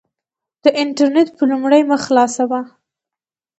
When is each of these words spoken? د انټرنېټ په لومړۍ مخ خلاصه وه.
د 0.63 0.65
انټرنېټ 0.81 1.27
په 1.37 1.43
لومړۍ 1.51 1.81
مخ 1.89 2.01
خلاصه 2.07 2.43
وه. 2.49 2.61